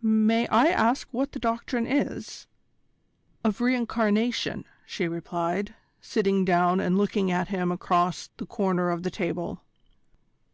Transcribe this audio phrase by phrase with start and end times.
[0.00, 2.46] "May I ask what the Doctrine is?"
[3.44, 9.02] "Of re incarnation," she replied, sitting down and looking at him across the corner of
[9.02, 9.60] the table.